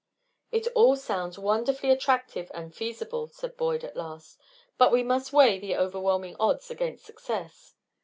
"It 0.51 0.67
all 0.73 0.95
sounds 0.95 1.37
wonderfully 1.37 1.91
attractive 1.91 2.49
and 2.55 2.73
feasible," 2.73 3.27
said 3.27 3.55
Boyd, 3.55 3.83
at 3.83 3.95
last; 3.95 4.39
"but 4.79 4.91
we 4.91 5.03
must 5.03 5.31
weigh 5.31 5.59
the 5.59 5.77
overwhelming 5.77 6.35
odds 6.39 6.71
against 6.71 7.05
success. 7.05 7.75